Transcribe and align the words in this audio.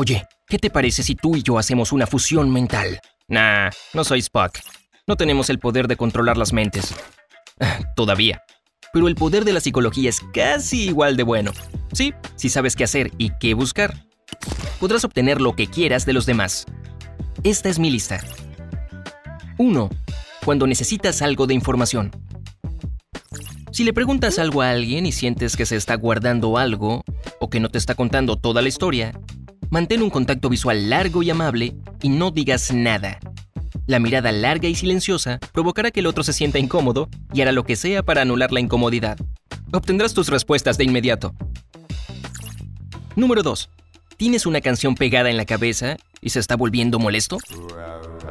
Oye, 0.00 0.26
¿qué 0.48 0.58
te 0.58 0.70
parece 0.70 1.02
si 1.02 1.14
tú 1.14 1.36
y 1.36 1.42
yo 1.42 1.58
hacemos 1.58 1.92
una 1.92 2.06
fusión 2.06 2.50
mental? 2.50 3.00
Nah, 3.28 3.68
no 3.92 4.02
soy 4.02 4.20
Spock. 4.20 4.58
No 5.06 5.14
tenemos 5.14 5.50
el 5.50 5.58
poder 5.58 5.88
de 5.88 5.96
controlar 5.96 6.38
las 6.38 6.54
mentes. 6.54 6.94
Todavía. 7.96 8.42
Pero 8.94 9.08
el 9.08 9.14
poder 9.14 9.44
de 9.44 9.52
la 9.52 9.60
psicología 9.60 10.08
es 10.08 10.22
casi 10.32 10.84
igual 10.84 11.18
de 11.18 11.22
bueno. 11.22 11.52
Sí, 11.92 12.14
si 12.34 12.48
sabes 12.48 12.76
qué 12.76 12.84
hacer 12.84 13.10
y 13.18 13.32
qué 13.40 13.52
buscar. 13.52 14.06
Podrás 14.78 15.04
obtener 15.04 15.38
lo 15.38 15.54
que 15.54 15.66
quieras 15.66 16.06
de 16.06 16.14
los 16.14 16.24
demás. 16.24 16.64
Esta 17.42 17.68
es 17.68 17.78
mi 17.78 17.90
lista. 17.90 18.24
1. 19.58 19.90
Cuando 20.46 20.66
necesitas 20.66 21.20
algo 21.20 21.46
de 21.46 21.52
información. 21.52 22.10
Si 23.70 23.84
le 23.84 23.92
preguntas 23.92 24.38
algo 24.38 24.62
a 24.62 24.70
alguien 24.70 25.04
y 25.04 25.12
sientes 25.12 25.58
que 25.58 25.66
se 25.66 25.76
está 25.76 25.94
guardando 25.96 26.56
algo 26.56 27.04
o 27.38 27.50
que 27.50 27.60
no 27.60 27.68
te 27.68 27.76
está 27.76 27.94
contando 27.94 28.36
toda 28.36 28.62
la 28.62 28.68
historia, 28.68 29.12
mantén 29.70 30.02
un 30.02 30.10
contacto 30.10 30.48
visual 30.48 30.90
largo 30.90 31.22
y 31.22 31.30
amable 31.30 31.74
y 32.02 32.08
no 32.08 32.30
digas 32.30 32.72
nada. 32.72 33.18
La 33.86 33.98
mirada 33.98 34.32
larga 34.32 34.68
y 34.68 34.74
silenciosa 34.74 35.38
provocará 35.52 35.90
que 35.90 36.00
el 36.00 36.06
otro 36.06 36.22
se 36.22 36.32
sienta 36.32 36.58
incómodo 36.58 37.08
y 37.32 37.40
hará 37.40 37.52
lo 37.52 37.64
que 37.64 37.76
sea 37.76 38.02
para 38.02 38.22
anular 38.22 38.52
la 38.52 38.60
incomodidad. 38.60 39.18
Obtendrás 39.72 40.14
tus 40.14 40.28
respuestas 40.28 40.76
de 40.76 40.84
inmediato. 40.84 41.34
Número 43.16 43.42
2. 43.42 43.70
¿Tienes 44.16 44.44
una 44.44 44.60
canción 44.60 44.94
pegada 44.94 45.30
en 45.30 45.36
la 45.36 45.46
cabeza 45.46 45.96
y 46.20 46.30
se 46.30 46.40
está 46.40 46.56
volviendo 46.56 46.98
molesto? 46.98 47.38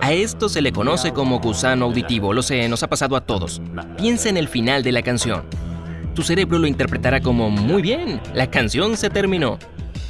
A 0.01 0.13
esto 0.13 0.47
se 0.47 0.61
le 0.61 0.71
conoce 0.71 1.13
como 1.13 1.39
gusano 1.39 1.85
auditivo, 1.85 2.31
lo 2.31 2.43
sé, 2.43 2.69
nos 2.69 2.83
ha 2.83 2.89
pasado 2.89 3.15
a 3.15 3.25
todos. 3.25 3.61
Piensa 3.97 4.29
en 4.29 4.37
el 4.37 4.47
final 4.47 4.83
de 4.83 4.91
la 4.91 5.01
canción. 5.01 5.43
Tu 6.13 6.21
cerebro 6.21 6.59
lo 6.59 6.67
interpretará 6.67 7.21
como, 7.21 7.49
muy 7.49 7.81
bien, 7.81 8.21
la 8.33 8.49
canción 8.49 8.97
se 8.97 9.09
terminó, 9.09 9.57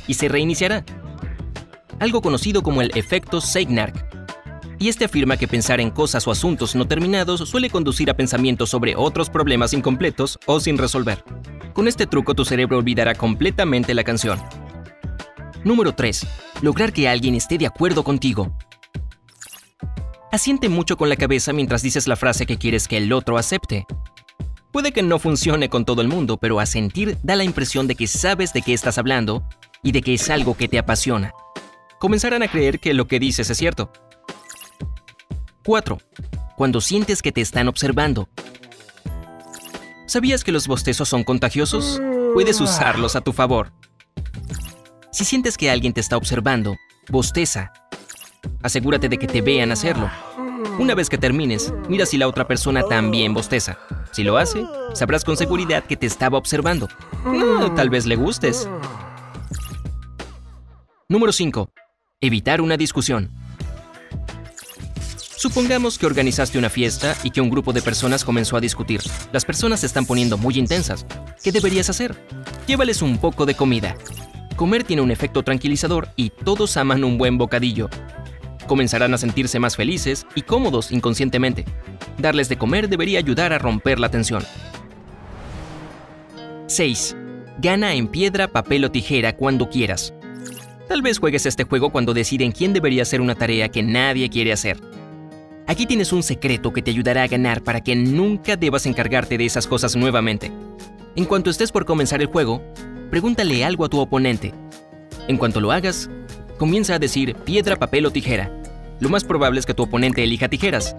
y 0.09 0.15
se 0.15 0.27
reiniciará. 0.27 0.83
Algo 1.99 2.21
conocido 2.21 2.63
como 2.63 2.81
el 2.81 2.91
efecto 2.95 3.41
Zeigarnik. 3.41 4.05
Y 4.79 4.87
este 4.87 5.03
afirma 5.03 5.35
que 5.35 5.49
pensar 5.49 5.81
en 5.81 5.91
cosas 5.91 6.25
o 6.27 6.31
asuntos 6.31 6.73
no 6.73 6.87
terminados 6.87 7.49
suele 7.49 7.69
conducir 7.69 8.09
a 8.09 8.13
pensamientos 8.15 8.69
sobre 8.69 8.95
otros 8.95 9.29
problemas 9.29 9.73
incompletos 9.73 10.39
o 10.45 10.61
sin 10.61 10.77
resolver. 10.77 11.23
Con 11.73 11.89
este 11.89 12.07
truco 12.07 12.33
tu 12.33 12.45
cerebro 12.45 12.77
olvidará 12.77 13.15
completamente 13.15 13.93
la 13.93 14.05
canción. 14.05 14.39
Número 15.65 15.93
3. 15.93 16.25
Lograr 16.61 16.93
que 16.93 17.09
alguien 17.09 17.35
esté 17.35 17.57
de 17.57 17.67
acuerdo 17.67 18.05
contigo. 18.05 18.55
Asiente 20.31 20.69
mucho 20.69 20.95
con 20.95 21.09
la 21.09 21.17
cabeza 21.17 21.51
mientras 21.51 21.81
dices 21.81 22.07
la 22.07 22.15
frase 22.15 22.45
que 22.45 22.57
quieres 22.57 22.87
que 22.87 22.95
el 22.95 23.11
otro 23.11 23.37
acepte. 23.37 23.85
Puede 24.71 24.93
que 24.93 25.01
no 25.01 25.19
funcione 25.19 25.67
con 25.67 25.83
todo 25.83 26.01
el 26.01 26.07
mundo, 26.07 26.37
pero 26.37 26.61
asentir 26.61 27.17
da 27.23 27.35
la 27.35 27.43
impresión 27.43 27.87
de 27.87 27.95
que 27.95 28.07
sabes 28.07 28.53
de 28.53 28.61
qué 28.61 28.73
estás 28.73 28.97
hablando 28.97 29.43
y 29.83 29.91
de 29.91 30.01
que 30.01 30.13
es 30.13 30.29
algo 30.29 30.55
que 30.55 30.69
te 30.69 30.79
apasiona. 30.79 31.33
Comenzarán 31.99 32.41
a 32.43 32.47
creer 32.47 32.79
que 32.79 32.93
lo 32.93 33.07
que 33.07 33.19
dices 33.19 33.49
es 33.49 33.57
cierto. 33.57 33.91
4. 35.65 35.97
Cuando 36.55 36.79
sientes 36.79 37.21
que 37.21 37.33
te 37.33 37.41
están 37.41 37.67
observando. 37.67 38.29
¿Sabías 40.07 40.45
que 40.45 40.53
los 40.53 40.67
bostezos 40.67 41.09
son 41.09 41.25
contagiosos? 41.25 42.01
Puedes 42.33 42.61
usarlos 42.61 43.17
a 43.17 43.21
tu 43.21 43.33
favor. 43.33 43.73
Si 45.11 45.25
sientes 45.25 45.57
que 45.57 45.69
alguien 45.69 45.91
te 45.91 45.99
está 45.99 46.15
observando, 46.15 46.77
bosteza. 47.09 47.73
Asegúrate 48.63 49.09
de 49.09 49.17
que 49.17 49.27
te 49.27 49.41
vean 49.41 49.73
hacerlo. 49.73 50.09
Una 50.79 50.95
vez 50.95 51.09
que 51.09 51.17
termines, 51.17 51.73
mira 51.89 52.05
si 52.05 52.17
la 52.17 52.29
otra 52.29 52.47
persona 52.47 52.81
también 52.83 53.33
bosteza. 53.33 53.77
Si 54.13 54.23
lo 54.23 54.37
hace, 54.37 54.65
sabrás 54.93 55.25
con 55.25 55.35
seguridad 55.35 55.83
que 55.83 55.97
te 55.97 56.05
estaba 56.05 56.37
observando. 56.37 56.87
Ah, 57.25 57.73
tal 57.75 57.89
vez 57.89 58.05
le 58.05 58.15
gustes. 58.15 58.69
Número 61.09 61.33
5. 61.33 61.69
Evitar 62.21 62.59
una 62.59 62.75
discusión. 62.75 63.31
Supongamos 65.37 65.97
que 65.97 66.05
organizaste 66.05 66.57
una 66.57 66.69
fiesta 66.69 67.15
y 67.23 67.31
que 67.31 67.39
un 67.39 67.49
grupo 67.49 67.71
de 67.71 67.81
personas 67.81 68.25
comenzó 68.25 68.57
a 68.57 68.59
discutir. 68.59 68.99
Las 69.31 69.45
personas 69.45 69.79
se 69.79 69.85
están 69.85 70.05
poniendo 70.05 70.37
muy 70.37 70.59
intensas. 70.59 71.05
¿Qué 71.41 71.53
deberías 71.53 71.89
hacer? 71.89 72.17
Llévales 72.67 73.01
un 73.01 73.19
poco 73.19 73.45
de 73.45 73.55
comida. 73.55 73.95
Comer 74.57 74.83
tiene 74.83 75.01
un 75.01 75.11
efecto 75.11 75.43
tranquilizador 75.43 76.09
y 76.17 76.31
todos 76.31 76.75
aman 76.75 77.05
un 77.05 77.17
buen 77.17 77.37
bocadillo. 77.37 77.89
Comenzarán 78.67 79.13
a 79.13 79.17
sentirse 79.17 79.57
más 79.59 79.77
felices 79.77 80.27
y 80.35 80.41
cómodos 80.41 80.91
inconscientemente. 80.91 81.63
Darles 82.17 82.49
de 82.49 82.57
comer 82.57 82.89
debería 82.89 83.19
ayudar 83.19 83.53
a 83.53 83.59
romper 83.59 83.97
la 83.97 84.11
tensión. 84.11 84.43
6. 86.67 87.15
Gana 87.59 87.93
en 87.93 88.09
piedra, 88.09 88.49
papel 88.49 88.83
o 88.83 88.91
tijera 88.91 89.37
cuando 89.37 89.69
quieras. 89.69 90.13
Tal 90.89 91.03
vez 91.03 91.19
juegues 91.19 91.45
este 91.45 91.65
juego 91.65 91.91
cuando 91.91 92.15
deciden 92.15 92.51
quién 92.51 92.73
debería 92.73 93.03
hacer 93.03 93.21
una 93.21 93.35
tarea 93.35 93.69
que 93.69 93.83
nadie 93.83 94.27
quiere 94.27 94.51
hacer. 94.51 94.81
Aquí 95.67 95.85
tienes 95.85 96.11
un 96.11 96.23
secreto 96.23 96.73
que 96.73 96.81
te 96.81 96.89
ayudará 96.89 97.21
a 97.21 97.27
ganar 97.27 97.61
para 97.61 97.81
que 97.81 97.95
nunca 97.95 98.55
debas 98.55 98.87
encargarte 98.87 99.37
de 99.37 99.45
esas 99.45 99.67
cosas 99.67 99.95
nuevamente. 99.95 100.51
En 101.15 101.25
cuanto 101.25 101.51
estés 101.51 101.71
por 101.71 101.85
comenzar 101.85 102.21
el 102.21 102.27
juego, 102.27 102.63
pregúntale 103.11 103.63
algo 103.63 103.85
a 103.85 103.89
tu 103.89 103.99
oponente. 103.99 104.51
En 105.27 105.37
cuanto 105.37 105.61
lo 105.61 105.71
hagas, 105.71 106.09
comienza 106.57 106.95
a 106.95 106.99
decir 106.99 107.35
piedra, 107.35 107.75
papel 107.75 108.07
o 108.07 108.11
tijera. 108.11 108.51
Lo 108.99 109.09
más 109.09 109.23
probable 109.23 109.59
es 109.59 109.67
que 109.67 109.75
tu 109.75 109.83
oponente 109.83 110.23
elija 110.23 110.49
tijeras. 110.49 110.95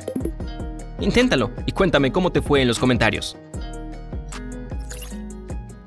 Inténtalo 1.00 1.50
y 1.66 1.72
cuéntame 1.72 2.12
cómo 2.12 2.30
te 2.30 2.42
fue 2.42 2.62
en 2.62 2.68
los 2.68 2.78
comentarios. 2.78 3.36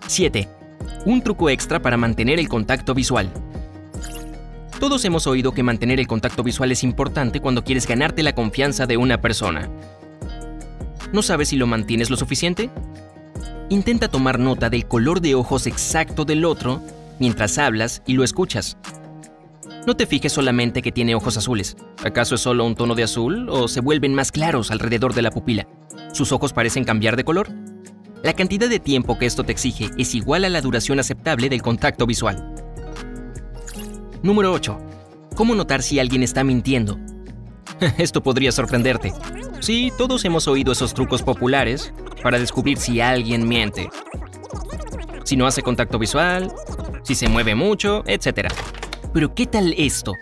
7. 0.08 0.50
Un 1.06 1.22
truco 1.22 1.50
extra 1.50 1.82
para 1.82 1.96
mantener 1.96 2.38
el 2.38 2.50
contacto 2.50 2.94
visual. 2.94 3.32
Todos 4.84 5.06
hemos 5.06 5.28
oído 5.28 5.54
que 5.54 5.64
mantener 5.64 6.02
el 6.02 6.08
contacto 6.08 6.44
visual 6.44 6.70
es 6.74 6.84
importante 6.84 7.40
cuando 7.40 7.64
quieres 7.64 7.88
ganarte 7.88 8.22
la 8.22 8.36
confianza 8.36 8.86
de 8.86 8.98
una 8.98 9.22
persona. 9.22 9.70
¿No 11.14 11.22
sabes 11.22 11.48
si 11.48 11.56
lo 11.56 11.68
mantienes 11.68 12.10
lo 12.10 12.18
suficiente? 12.18 12.70
Intenta 13.70 14.10
tomar 14.10 14.40
nota 14.40 14.70
del 14.70 14.86
color 14.86 15.22
de 15.22 15.36
ojos 15.36 15.68
exacto 15.68 16.26
del 16.26 16.44
otro 16.44 16.82
mientras 17.18 17.58
hablas 17.60 18.02
y 18.06 18.12
lo 18.16 18.26
escuchas. 18.26 18.78
No 19.88 19.96
te 19.96 20.06
fijes 20.06 20.34
solamente 20.34 20.82
que 20.82 20.92
tiene 20.92 21.16
ojos 21.16 21.38
azules. 21.38 21.78
¿Acaso 22.04 22.36
es 22.36 22.42
solo 22.42 22.66
un 22.66 22.76
tono 22.76 22.94
de 22.94 23.04
azul 23.04 23.48
o 23.50 23.70
se 23.70 23.80
vuelven 23.80 24.14
más 24.14 24.34
claros 24.34 24.70
alrededor 24.70 25.14
de 25.14 25.22
la 25.22 25.32
pupila? 25.32 25.66
¿Sus 26.12 26.34
ojos 26.34 26.52
parecen 26.52 26.84
cambiar 26.84 27.16
de 27.16 27.24
color? 27.24 27.48
La 28.22 28.34
cantidad 28.34 28.68
de 28.68 28.82
tiempo 28.82 29.18
que 29.18 29.28
esto 29.28 29.46
te 29.46 29.54
exige 29.54 29.92
es 29.98 30.14
igual 30.14 30.44
a 30.44 30.50
la 30.50 30.60
duración 30.60 31.00
aceptable 31.00 31.48
del 31.48 31.62
contacto 31.62 32.06
visual. 32.06 32.53
Número 34.24 34.54
8. 34.54 34.80
¿Cómo 35.36 35.54
notar 35.54 35.84
si 35.84 36.00
alguien 36.00 36.24
está 36.24 36.46
mintiendo? 36.46 36.98
Esto 37.98 38.24
podría 38.24 38.54
sorprenderte. 38.54 39.12
Sí, 39.60 39.92
todos 39.98 40.24
hemos 40.24 40.48
oído 40.48 40.72
esos 40.72 40.94
trucos 40.94 41.22
populares 41.22 41.94
para 42.24 42.40
descubrir 42.40 42.78
si 42.78 43.02
alguien 43.02 43.46
miente. 43.46 43.90
Si 45.26 45.36
no 45.36 45.46
hace 45.46 45.62
contacto 45.62 46.00
visual, 46.00 46.54
si 47.04 47.16
se 47.16 47.28
mueve 47.28 47.54
mucho, 47.54 48.02
etc. 48.08 48.48
Pero 49.14 49.36
¿qué 49.36 49.46
tal 49.46 49.76
esto? 49.78 50.14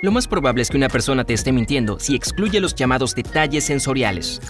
Lo 0.00 0.12
más 0.12 0.28
probable 0.28 0.62
es 0.62 0.70
que 0.70 0.76
una 0.76 0.88
persona 0.88 1.24
te 1.24 1.34
esté 1.34 1.50
mintiendo 1.50 1.98
si 1.98 2.14
excluye 2.14 2.60
los 2.60 2.76
llamados 2.76 3.16
detalles 3.16 3.64
sensoriales. 3.64 4.40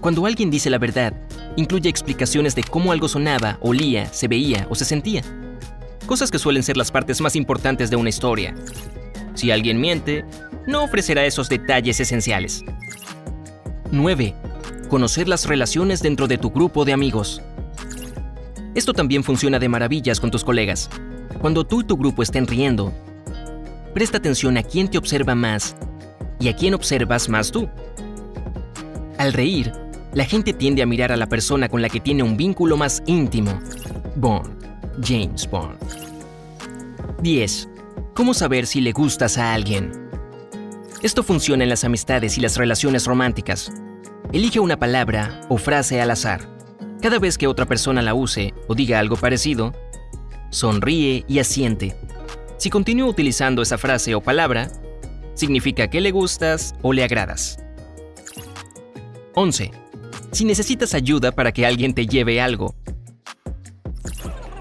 Cuando 0.00 0.26
alguien 0.26 0.50
dice 0.50 0.68
la 0.68 0.78
verdad, 0.78 1.14
incluye 1.54 1.88
explicaciones 1.88 2.56
de 2.56 2.64
cómo 2.64 2.90
algo 2.90 3.06
sonaba, 3.06 3.58
olía, 3.60 4.12
se 4.12 4.26
veía 4.26 4.66
o 4.68 4.74
se 4.74 4.84
sentía. 4.84 5.22
Cosas 6.06 6.30
que 6.30 6.38
suelen 6.38 6.62
ser 6.62 6.76
las 6.76 6.92
partes 6.92 7.20
más 7.20 7.34
importantes 7.34 7.90
de 7.90 7.96
una 7.96 8.08
historia. 8.08 8.54
Si 9.34 9.50
alguien 9.50 9.80
miente, 9.80 10.24
no 10.66 10.84
ofrecerá 10.84 11.26
esos 11.26 11.48
detalles 11.48 11.98
esenciales. 11.98 12.64
9. 13.90 14.34
Conocer 14.88 15.28
las 15.28 15.46
relaciones 15.46 16.00
dentro 16.02 16.28
de 16.28 16.38
tu 16.38 16.50
grupo 16.50 16.84
de 16.84 16.92
amigos. 16.92 17.42
Esto 18.76 18.92
también 18.92 19.24
funciona 19.24 19.58
de 19.58 19.68
maravillas 19.68 20.20
con 20.20 20.30
tus 20.30 20.44
colegas. 20.44 20.88
Cuando 21.40 21.64
tú 21.64 21.80
y 21.80 21.84
tu 21.84 21.96
grupo 21.96 22.22
estén 22.22 22.46
riendo, 22.46 22.92
presta 23.92 24.18
atención 24.18 24.56
a 24.58 24.62
quién 24.62 24.88
te 24.88 24.98
observa 24.98 25.34
más 25.34 25.74
y 26.38 26.48
a 26.48 26.54
quién 26.54 26.74
observas 26.74 27.28
más 27.28 27.50
tú. 27.50 27.68
Al 29.18 29.32
reír, 29.32 29.72
la 30.14 30.24
gente 30.24 30.52
tiende 30.52 30.82
a 30.82 30.86
mirar 30.86 31.10
a 31.10 31.16
la 31.16 31.28
persona 31.28 31.68
con 31.68 31.82
la 31.82 31.88
que 31.88 32.00
tiene 32.00 32.22
un 32.22 32.36
vínculo 32.36 32.76
más 32.76 33.02
íntimo. 33.06 33.58
Bond, 34.14 34.55
James 35.02 35.48
Bond. 35.50 35.78
10. 37.22 37.68
¿Cómo 38.14 38.34
saber 38.34 38.66
si 38.66 38.80
le 38.80 38.92
gustas 38.92 39.38
a 39.38 39.52
alguien? 39.52 39.92
Esto 41.02 41.22
funciona 41.22 41.64
en 41.64 41.70
las 41.70 41.84
amistades 41.84 42.38
y 42.38 42.40
las 42.40 42.56
relaciones 42.56 43.06
románticas. 43.06 43.72
Elige 44.32 44.60
una 44.60 44.78
palabra 44.78 45.40
o 45.48 45.58
frase 45.58 46.00
al 46.00 46.10
azar. 46.10 46.48
Cada 47.00 47.18
vez 47.18 47.36
que 47.36 47.46
otra 47.46 47.66
persona 47.66 48.02
la 48.02 48.14
use 48.14 48.54
o 48.68 48.74
diga 48.74 48.98
algo 48.98 49.16
parecido, 49.16 49.74
sonríe 50.50 51.24
y 51.28 51.38
asiente. 51.38 51.94
Si 52.56 52.70
continúa 52.70 53.08
utilizando 53.08 53.62
esa 53.62 53.78
frase 53.78 54.14
o 54.14 54.22
palabra, 54.22 54.70
significa 55.34 55.88
que 55.88 56.00
le 56.00 56.10
gustas 56.10 56.74
o 56.82 56.92
le 56.92 57.04
agradas. 57.04 57.58
11. 59.34 59.70
Si 60.32 60.44
necesitas 60.46 60.94
ayuda 60.94 61.32
para 61.32 61.52
que 61.52 61.66
alguien 61.66 61.92
te 61.92 62.06
lleve 62.06 62.40
algo. 62.40 62.74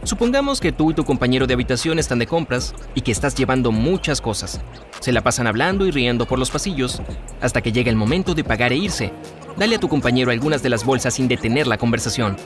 Supongamos 0.06 0.60
que 0.60 0.72
tú 0.72 0.92
y 0.92 0.94
tu 0.94 1.04
compañero 1.04 1.48
de 1.48 1.56
habitación 1.56 1.98
están 1.98 2.20
de 2.20 2.28
compras 2.28 2.76
y 2.94 3.02
que 3.02 3.12
estás 3.12 3.34
llevando 3.34 3.72
muchas 3.72 4.22
cosas. 4.22 4.62
Se 5.00 5.12
la 5.12 5.22
pasan 5.22 5.48
hablando 5.48 5.88
y 5.88 5.92
riendo 5.92 6.28
por 6.28 6.38
los 6.38 6.52
pasillos 6.52 7.02
hasta 7.42 7.62
que 7.62 7.72
llega 7.72 7.90
el 7.90 7.96
momento 7.96 8.36
de 8.36 8.44
pagar 8.44 8.72
e 8.72 8.78
irse. 8.78 9.12
Dale 9.58 9.78
a 9.78 9.80
tu 9.80 9.90
compañero 9.90 10.30
algunas 10.30 10.62
de 10.62 10.70
las 10.70 10.86
bolsas 10.86 11.16
sin 11.16 11.28
detener 11.28 11.66
la 11.66 11.80
conversación. 11.80 12.38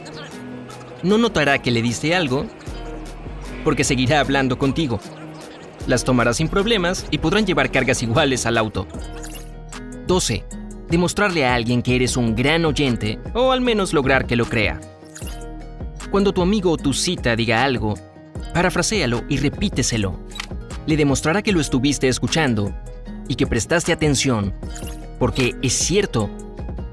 No 1.04 1.18
notará 1.18 1.62
que 1.62 1.70
le 1.70 1.82
diste 1.82 2.16
algo 2.16 2.46
porque 3.66 3.84
seguirá 3.84 4.22
hablando 4.22 4.58
contigo. 4.58 5.02
Las 5.86 6.06
tomará 6.06 6.34
sin 6.34 6.48
problemas 6.48 7.08
y 7.12 7.18
podrán 7.18 7.46
llevar 7.46 7.72
cargas 7.72 8.02
iguales 8.02 8.46
al 8.46 8.58
auto. 8.58 8.88
12. 10.08 10.46
Demostrarle 10.88 11.46
a 11.46 11.56
alguien 11.56 11.82
que 11.82 11.98
eres 11.98 12.16
un 12.16 12.38
gran 12.38 12.64
oyente 12.64 13.20
o 13.34 13.52
al 13.52 13.60
menos 13.60 13.94
lograr 13.94 14.28
que 14.28 14.38
lo 14.38 14.46
crea. 14.46 14.80
Cuando 16.12 16.34
tu 16.34 16.42
amigo 16.42 16.72
o 16.72 16.78
tu 16.78 16.92
cita 16.92 17.36
diga 17.36 17.64
algo, 17.64 17.94
parafraséalo 18.54 19.24
y 19.30 19.38
repíteselo. 19.38 20.20
Le 20.88 20.98
demostrará 20.98 21.44
que 21.44 21.52
lo 21.52 21.62
estuviste 21.62 22.08
escuchando 22.08 22.76
y 23.28 23.36
que 23.36 23.46
prestaste 23.46 23.94
atención, 23.94 24.56
porque 25.20 25.56
es 25.62 25.74
cierto, 25.74 26.30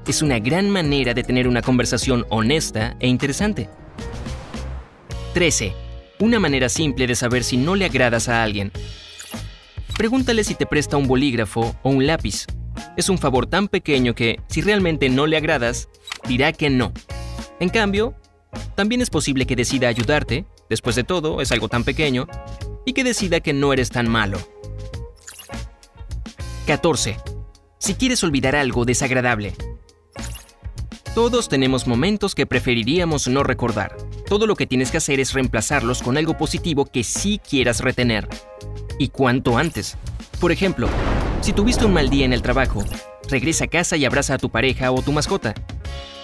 es 0.05 0.21
una 0.21 0.37
gran 0.37 0.69
manera 0.69 1.15
de 1.15 1.23
tener 1.23 1.47
una 1.47 1.63
conversación 1.63 2.27
honesta 2.29 2.95
e 2.99 3.07
interesante. 3.07 3.69
13. 5.33 5.73
Una 6.19 6.39
manera 6.39 6.69
simple 6.69 7.07
de 7.07 7.15
saber 7.15 7.43
si 7.43 7.57
no 7.57 7.75
le 7.75 7.85
agradas 7.85 8.29
a 8.29 8.43
alguien. 8.43 8.71
Pregúntale 9.97 10.43
si 10.43 10.53
te 10.53 10.67
presta 10.67 10.95
un 10.95 11.07
bolígrafo 11.07 11.75
o 11.81 11.89
un 11.89 12.05
lápiz. 12.05 12.45
Es 12.95 13.09
un 13.09 13.17
favor 13.17 13.47
tan 13.47 13.67
pequeño 13.67 14.13
que, 14.13 14.39
si 14.47 14.61
realmente 14.61 15.09
no 15.09 15.25
le 15.25 15.37
agradas, 15.37 15.89
dirá 16.27 16.53
que 16.53 16.69
no. 16.69 16.93
En 17.59 17.69
cambio, 17.69 18.15
también 18.75 19.01
es 19.01 19.09
posible 19.09 19.45
que 19.45 19.55
decida 19.55 19.87
ayudarte, 19.87 20.45
después 20.69 20.95
de 20.95 21.03
todo, 21.03 21.41
es 21.41 21.51
algo 21.51 21.69
tan 21.69 21.83
pequeño, 21.83 22.27
y 22.85 22.93
que 22.93 23.03
decida 23.03 23.39
que 23.39 23.53
no 23.53 23.73
eres 23.73 23.89
tan 23.89 24.09
malo. 24.09 24.39
14. 26.67 27.17
Si 27.79 27.95
quieres 27.95 28.23
olvidar 28.23 28.55
algo 28.55 28.85
desagradable. 28.85 29.53
Todos 31.15 31.49
tenemos 31.49 31.87
momentos 31.87 32.35
que 32.35 32.45
preferiríamos 32.45 33.27
no 33.27 33.41
recordar. 33.43 33.97
Todo 34.27 34.45
lo 34.45 34.55
que 34.55 34.67
tienes 34.67 34.91
que 34.91 34.97
hacer 34.97 35.19
es 35.19 35.33
reemplazarlos 35.33 36.03
con 36.03 36.17
algo 36.17 36.37
positivo 36.37 36.85
que 36.85 37.03
sí 37.03 37.39
quieras 37.39 37.79
retener. 37.79 38.27
Y 38.99 39.09
cuanto 39.09 39.57
antes. 39.57 39.97
Por 40.39 40.51
ejemplo, 40.51 40.87
si 41.41 41.53
tuviste 41.53 41.85
un 41.85 41.93
mal 41.93 42.09
día 42.09 42.25
en 42.25 42.33
el 42.33 42.41
trabajo, 42.41 42.83
regresa 43.29 43.65
a 43.65 43.67
casa 43.67 43.97
y 43.97 44.05
abraza 44.05 44.35
a 44.35 44.37
tu 44.37 44.49
pareja 44.49 44.91
o 44.91 45.01
tu 45.01 45.11
mascota. 45.11 45.55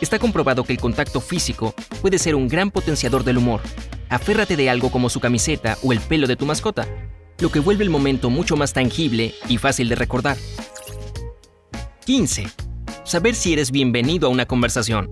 Está 0.03 0.19
comprobado 0.19 0.65
que 0.65 0.73
el 0.73 0.79
contacto 0.79 1.21
físico 1.21 1.73
puede 2.01 2.19
ser 2.19 2.35
un 2.35 2.49
gran 2.49 2.71
potenciador 2.71 3.23
del 3.23 3.37
humor. 3.37 3.61
Aférrate 4.09 4.57
de 4.57 4.69
algo 4.69 4.91
como 4.91 5.09
su 5.09 5.21
camiseta 5.21 5.77
o 5.81 5.93
el 5.93 6.01
pelo 6.01 6.27
de 6.27 6.35
tu 6.35 6.45
mascota, 6.45 6.85
lo 7.39 7.49
que 7.51 7.59
vuelve 7.59 7.85
el 7.85 7.89
momento 7.89 8.29
mucho 8.29 8.57
más 8.57 8.73
tangible 8.73 9.33
y 9.47 9.57
fácil 9.57 9.87
de 9.87 9.95
recordar. 9.95 10.37
15. 12.05 12.47
Saber 13.05 13.33
si 13.33 13.53
eres 13.53 13.71
bienvenido 13.71 14.27
a 14.27 14.29
una 14.29 14.45
conversación. 14.45 15.09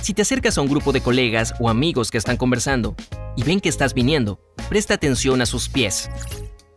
Si 0.00 0.14
te 0.14 0.22
acercas 0.22 0.56
a 0.56 0.62
un 0.62 0.68
grupo 0.68 0.92
de 0.92 1.02
colegas 1.02 1.52
o 1.60 1.68
amigos 1.68 2.10
que 2.10 2.16
están 2.16 2.38
conversando 2.38 2.94
y 3.36 3.42
ven 3.42 3.60
que 3.60 3.68
estás 3.68 3.92
viniendo, 3.92 4.40
presta 4.70 4.94
atención 4.94 5.42
a 5.42 5.46
sus 5.46 5.68
pies. 5.68 6.10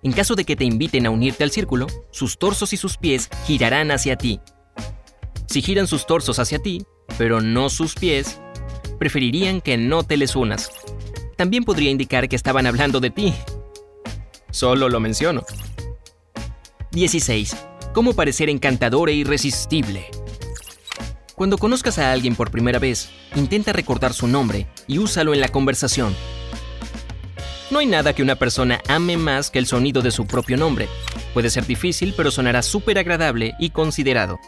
En 0.03 0.11
caso 0.11 0.35
de 0.35 0.44
que 0.44 0.57
te 0.57 0.65
inviten 0.65 1.05
a 1.05 1.11
unirte 1.11 1.45
al 1.45 1.51
círculo, 1.51 1.88
sus 2.11 2.38
torsos 2.38 2.73
y 2.73 2.77
sus 2.77 2.97
pies 2.97 3.29
girarán 3.45 3.89
hacia 3.89 4.17
ti 4.17 4.41
si 5.48 5.62
giran 5.62 5.88
sus 5.88 6.06
torsos 6.06 6.40
hacia 6.40 6.60
ti, 6.60 6.84
pero 7.18 7.42
no 7.42 7.69
sus 7.69 7.95
pies, 7.95 8.40
preferirían 9.00 9.62
que 9.62 9.78
no 9.78 10.04
te 10.04 10.18
les 10.18 10.36
unas. 10.36 10.72
También 11.36 11.63
podría 11.63 11.92
indicar 11.92 12.30
que 12.30 12.36
estaban 12.36 12.68
hablando 12.68 13.00
de 13.00 13.10
ti. 13.10 13.34
Solo 14.51 14.90
lo 14.90 15.00
menciono. 15.00 15.44
16. 16.92 17.56
Cómo 17.94 18.13
parecer 18.13 18.50
encantador 18.50 19.10
e 19.10 19.13
irresistible. 19.13 20.06
Cuando 21.36 21.57
conozcas 21.57 21.98
a 21.98 22.12
alguien 22.12 22.36
por 22.36 22.51
primera 22.51 22.78
vez, 22.78 23.10
intenta 23.36 23.74
recordar 23.74 24.13
su 24.13 24.28
nombre 24.28 24.68
y 24.88 25.00
úsalo 25.00 25.34
en 25.34 25.42
la 25.42 25.50
conversación. 25.50 26.16
No 27.72 27.80
hay 27.80 27.88
nada 27.88 28.13
que 28.13 28.22
una 28.22 28.36
persona 28.36 28.81
ame 28.88 29.18
más 29.18 29.50
que 29.50 29.57
el 29.57 29.66
sonido 29.66 30.04
de 30.04 30.12
su 30.12 30.28
propio 30.28 30.57
nombre. 30.57 30.88
Puede 31.34 31.50
ser 31.50 31.66
difícil, 31.66 32.13
pero 32.16 32.30
sonará 32.30 32.62
súper 32.62 33.00
agradable 33.00 33.56
y 33.60 33.72
considerado. 33.72 34.39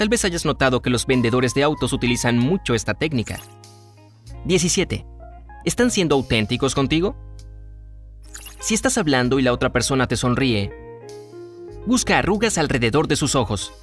Tal 0.00 0.08
vez 0.08 0.24
hayas 0.24 0.46
notado 0.46 0.80
que 0.80 0.88
los 0.88 1.04
vendedores 1.04 1.52
de 1.52 1.62
autos 1.62 1.92
utilizan 1.92 2.38
mucho 2.38 2.72
esta 2.72 2.94
técnica. 2.94 3.38
17. 4.46 5.04
¿Están 5.66 5.90
siendo 5.90 6.14
auténticos 6.14 6.74
contigo? 6.74 7.14
Si 8.60 8.72
estás 8.72 8.96
hablando 8.96 9.38
y 9.38 9.42
la 9.42 9.52
otra 9.52 9.74
persona 9.74 10.06
te 10.06 10.16
sonríe, 10.16 10.72
busca 11.84 12.16
arrugas 12.16 12.56
alrededor 12.56 13.08
de 13.08 13.16
sus 13.16 13.34
ojos. 13.34 13.74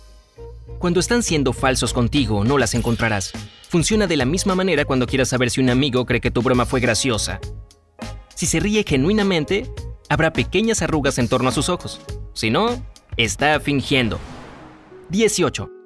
Cuando 0.80 1.00
están 1.00 1.22
siendo 1.22 1.54
falsos 1.54 1.94
contigo, 1.94 2.44
no 2.44 2.58
las 2.58 2.74
encontrarás. 2.74 3.32
Funciona 3.70 4.08
de 4.08 4.18
la 4.18 4.26
misma 4.26 4.56
manera 4.56 4.86
cuando 4.86 5.06
quieras 5.06 5.30
saber 5.30 5.52
si 5.52 5.62
un 5.62 5.70
amigo 5.70 6.08
cree 6.08 6.20
que 6.20 6.32
tu 6.32 6.42
broma 6.42 6.66
fue 6.66 6.80
graciosa. 6.80 7.40
Si 8.34 8.48
se 8.48 8.60
ríe 8.60 8.84
genuinamente, 8.84 9.72
habrá 10.10 10.34
pequeñas 10.34 10.82
arrugas 10.82 11.20
en 11.20 11.28
torno 11.28 11.50
a 11.50 11.52
sus 11.54 11.70
ojos. 11.70 12.02
Si 12.34 12.50
no, 12.50 12.84
está 13.18 13.60
fingiendo. 13.60 14.18
18. 15.10 15.77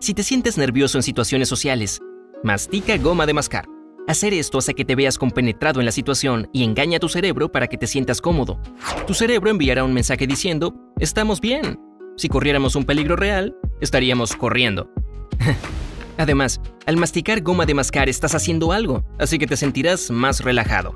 Si 0.00 0.14
te 0.14 0.22
sientes 0.22 0.56
nervioso 0.56 0.96
en 0.96 1.02
situaciones 1.02 1.50
sociales, 1.50 2.00
mastica 2.42 2.96
goma 2.96 3.26
de 3.26 3.34
mascar. 3.34 3.66
Hacer 4.08 4.32
esto 4.32 4.56
hace 4.56 4.72
que 4.72 4.86
te 4.86 4.94
veas 4.94 5.18
compenetrado 5.18 5.78
en 5.78 5.84
la 5.84 5.92
situación 5.92 6.48
y 6.54 6.64
engaña 6.64 6.96
a 6.96 7.00
tu 7.00 7.10
cerebro 7.10 7.52
para 7.52 7.66
que 7.66 7.76
te 7.76 7.86
sientas 7.86 8.22
cómodo. 8.22 8.58
Tu 9.06 9.12
cerebro 9.12 9.50
enviará 9.50 9.84
un 9.84 9.92
mensaje 9.92 10.26
diciendo, 10.26 10.74
estamos 10.98 11.42
bien. 11.42 11.78
Si 12.16 12.30
corriéramos 12.30 12.76
un 12.76 12.84
peligro 12.84 13.14
real, 13.14 13.54
estaríamos 13.82 14.34
corriendo. 14.36 14.90
Además, 16.16 16.62
al 16.86 16.96
masticar 16.96 17.42
goma 17.42 17.66
de 17.66 17.74
mascar 17.74 18.08
estás 18.08 18.34
haciendo 18.34 18.72
algo, 18.72 19.04
así 19.18 19.38
que 19.38 19.46
te 19.46 19.58
sentirás 19.58 20.10
más 20.10 20.40
relajado. 20.40 20.94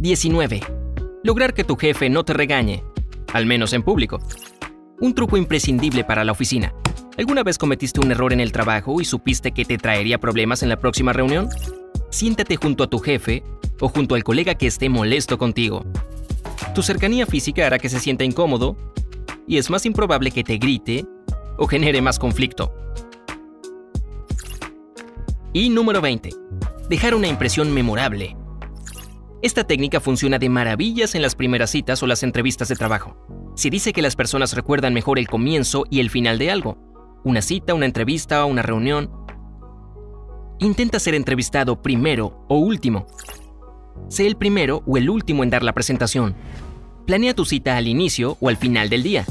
19. 0.00 0.62
Lograr 1.22 1.54
que 1.54 1.62
tu 1.62 1.76
jefe 1.76 2.10
no 2.10 2.24
te 2.24 2.32
regañe, 2.32 2.82
al 3.32 3.46
menos 3.46 3.72
en 3.72 3.84
público. 3.84 4.18
Un 5.00 5.14
truco 5.14 5.36
imprescindible 5.36 6.02
para 6.02 6.24
la 6.24 6.32
oficina. 6.32 6.74
¿Alguna 7.16 7.44
vez 7.44 7.56
cometiste 7.56 8.00
un 8.00 8.10
error 8.10 8.32
en 8.32 8.40
el 8.40 8.50
trabajo 8.50 9.00
y 9.00 9.04
supiste 9.04 9.52
que 9.52 9.64
te 9.64 9.78
traería 9.78 10.18
problemas 10.18 10.64
en 10.64 10.68
la 10.68 10.80
próxima 10.80 11.12
reunión? 11.12 11.48
Siéntate 12.10 12.56
junto 12.56 12.82
a 12.82 12.90
tu 12.90 12.98
jefe 12.98 13.44
o 13.80 13.88
junto 13.88 14.16
al 14.16 14.24
colega 14.24 14.56
que 14.56 14.66
esté 14.66 14.88
molesto 14.88 15.38
contigo. 15.38 15.84
Tu 16.74 16.82
cercanía 16.82 17.26
física 17.26 17.64
hará 17.64 17.78
que 17.78 17.88
se 17.88 18.00
sienta 18.00 18.24
incómodo 18.24 18.76
y 19.46 19.58
es 19.58 19.70
más 19.70 19.86
improbable 19.86 20.32
que 20.32 20.42
te 20.42 20.58
grite 20.58 21.06
o 21.58 21.68
genere 21.68 22.02
más 22.02 22.18
conflicto. 22.18 22.74
Y 25.52 25.70
número 25.70 26.00
20. 26.00 26.30
Dejar 26.88 27.14
una 27.14 27.28
impresión 27.28 27.72
memorable. 27.72 28.36
Esta 29.42 29.62
técnica 29.62 30.00
funciona 30.00 30.40
de 30.40 30.48
maravillas 30.48 31.14
en 31.14 31.22
las 31.22 31.36
primeras 31.36 31.70
citas 31.70 32.02
o 32.02 32.08
las 32.08 32.24
entrevistas 32.24 32.68
de 32.68 32.74
trabajo. 32.74 33.16
Se 33.58 33.70
dice 33.70 33.92
que 33.92 34.02
las 34.02 34.14
personas 34.14 34.52
recuerdan 34.52 34.94
mejor 34.94 35.18
el 35.18 35.26
comienzo 35.26 35.84
y 35.90 35.98
el 35.98 36.10
final 36.10 36.38
de 36.38 36.52
algo, 36.52 36.78
una 37.24 37.42
cita, 37.42 37.74
una 37.74 37.86
entrevista 37.86 38.44
una 38.44 38.62
reunión. 38.62 39.10
Intenta 40.60 41.00
ser 41.00 41.16
entrevistado 41.16 41.82
primero 41.82 42.46
o 42.48 42.58
último. 42.58 43.08
Sé 44.06 44.28
el 44.28 44.36
primero 44.36 44.84
o 44.86 44.96
el 44.96 45.10
último 45.10 45.42
en 45.42 45.50
dar 45.50 45.64
la 45.64 45.72
presentación. 45.72 46.36
Planea 47.04 47.34
tu 47.34 47.44
cita 47.44 47.76
al 47.76 47.88
inicio 47.88 48.36
o 48.38 48.48
al 48.48 48.58
final 48.58 48.90
del 48.90 49.02
día. 49.02 49.26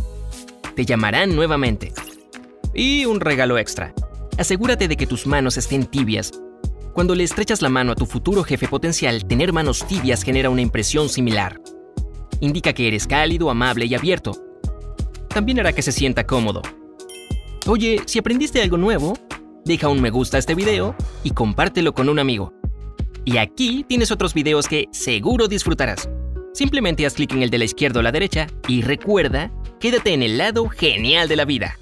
Te 0.75 0.83
llamarán 0.83 1.33
nuevamente. 1.33 1.93
Y 2.73 3.05
un 3.05 3.21
regalo 3.21 3.57
extra. 3.57 3.93
Asegúrate 4.37 4.89
de 4.89 4.97
que 4.97 5.07
tus 5.07 5.25
manos 5.25 5.55
estén 5.55 5.85
tibias. 5.85 6.33
Cuando 6.91 7.15
le 7.15 7.23
estrechas 7.23 7.61
la 7.61 7.69
mano 7.69 7.93
a 7.93 7.95
tu 7.95 8.05
futuro 8.05 8.43
jefe 8.43 8.67
potencial, 8.67 9.25
tener 9.25 9.53
manos 9.53 9.87
tibias 9.87 10.21
genera 10.21 10.49
una 10.49 10.63
impresión 10.63 11.07
similar. 11.07 11.61
Indica 12.39 12.73
que 12.73 12.87
eres 12.87 13.07
cálido, 13.07 13.49
amable 13.49 13.85
y 13.85 13.95
abierto. 13.95 14.31
También 15.29 15.59
hará 15.59 15.73
que 15.73 15.81
se 15.81 15.91
sienta 15.91 16.25
cómodo. 16.25 16.61
Oye, 17.67 18.01
si 18.05 18.19
aprendiste 18.19 18.61
algo 18.61 18.77
nuevo, 18.77 19.17
deja 19.65 19.89
un 19.89 20.01
me 20.01 20.09
gusta 20.09 20.37
a 20.37 20.39
este 20.39 20.55
video 20.55 20.95
y 21.23 21.31
compártelo 21.31 21.93
con 21.93 22.09
un 22.09 22.19
amigo. 22.19 22.53
Y 23.25 23.37
aquí 23.37 23.85
tienes 23.87 24.11
otros 24.11 24.33
videos 24.33 24.67
que 24.67 24.85
seguro 24.91 25.47
disfrutarás. 25.47 26.09
Simplemente 26.53 27.05
haz 27.05 27.15
clic 27.15 27.33
en 27.33 27.43
el 27.43 27.49
de 27.49 27.57
la 27.57 27.65
izquierda 27.65 27.99
o 27.99 28.03
la 28.03 28.11
derecha 28.11 28.47
y 28.67 28.81
recuerda, 28.81 29.51
quédate 29.79 30.13
en 30.13 30.23
el 30.23 30.37
lado 30.37 30.67
genial 30.69 31.27
de 31.27 31.35
la 31.35 31.45
vida. 31.45 31.77